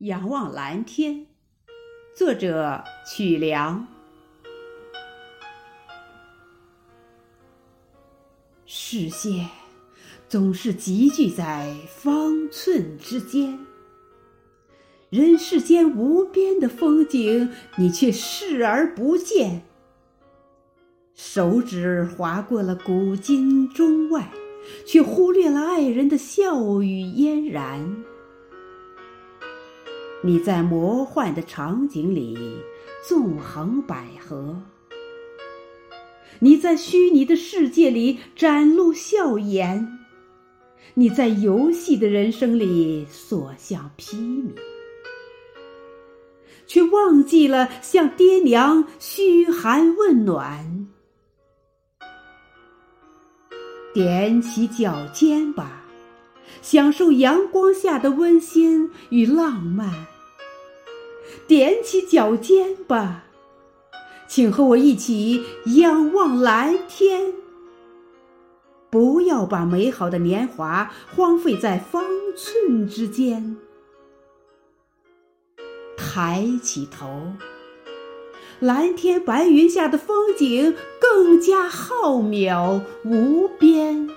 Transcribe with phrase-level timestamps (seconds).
[0.00, 1.26] 仰望蓝天，
[2.14, 3.88] 作者曲梁。
[8.66, 9.48] 视线
[10.28, 13.58] 总是集聚在方寸之间，
[15.08, 19.62] 人世间无边的风景，你却视而不见。
[21.14, 24.30] 手指划过了古今中外，
[24.86, 28.04] 却忽略了爱人的笑语嫣然。
[30.26, 32.36] 你在魔幻的场景里
[33.06, 34.56] 纵横捭阖，
[36.40, 39.86] 你在虚拟的世界里展露笑颜，
[40.94, 44.50] 你在游戏的人生里所向披靡，
[46.66, 50.88] 却忘记了向爹娘嘘寒问暖。
[53.94, 55.84] 踮起脚尖吧，
[56.62, 59.88] 享受阳光下的温馨与浪漫。
[61.48, 63.24] 踮起脚尖吧，
[64.26, 65.44] 请和我一起
[65.76, 67.32] 仰望蓝天。
[68.90, 72.04] 不要把美好的年华荒废在方
[72.36, 73.56] 寸之间。
[75.96, 77.32] 抬起头，
[78.58, 84.08] 蓝天白云下的风景更加浩渺无边。